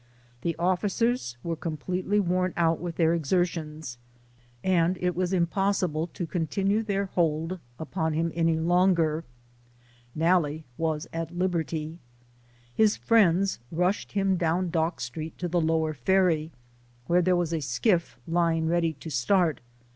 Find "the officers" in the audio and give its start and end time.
0.41-1.37